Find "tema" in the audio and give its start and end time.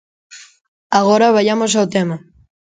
1.95-2.17